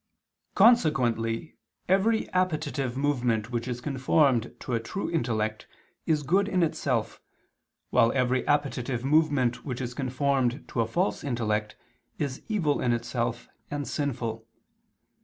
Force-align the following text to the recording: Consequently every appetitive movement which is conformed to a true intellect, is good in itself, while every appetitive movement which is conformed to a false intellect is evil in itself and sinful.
Consequently 0.55 1.57
every 1.87 2.27
appetitive 2.33 2.97
movement 2.97 3.51
which 3.51 3.67
is 3.67 3.79
conformed 3.81 4.51
to 4.59 4.73
a 4.73 4.79
true 4.79 5.11
intellect, 5.11 5.67
is 6.07 6.23
good 6.23 6.47
in 6.47 6.63
itself, 6.63 7.21
while 7.91 8.11
every 8.13 8.41
appetitive 8.47 9.05
movement 9.05 9.63
which 9.63 9.79
is 9.79 9.93
conformed 9.93 10.67
to 10.69 10.81
a 10.81 10.87
false 10.87 11.23
intellect 11.23 11.75
is 12.17 12.41
evil 12.49 12.81
in 12.81 12.93
itself 12.93 13.47
and 13.69 13.87
sinful. 13.87 14.47